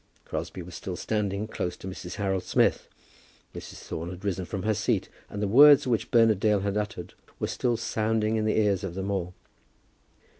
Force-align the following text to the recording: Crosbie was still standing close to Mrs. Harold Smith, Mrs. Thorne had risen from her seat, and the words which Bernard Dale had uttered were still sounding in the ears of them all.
Crosbie 0.25 0.63
was 0.63 0.73
still 0.73 0.95
standing 0.95 1.47
close 1.47 1.77
to 1.77 1.87
Mrs. 1.87 2.15
Harold 2.15 2.41
Smith, 2.41 2.87
Mrs. 3.53 3.83
Thorne 3.83 4.09
had 4.09 4.25
risen 4.25 4.45
from 4.45 4.63
her 4.63 4.73
seat, 4.73 5.09
and 5.29 5.43
the 5.43 5.47
words 5.47 5.85
which 5.85 6.09
Bernard 6.09 6.39
Dale 6.39 6.61
had 6.61 6.75
uttered 6.75 7.13
were 7.39 7.45
still 7.45 7.77
sounding 7.77 8.35
in 8.35 8.45
the 8.45 8.57
ears 8.59 8.83
of 8.83 8.95
them 8.95 9.11
all. 9.11 9.35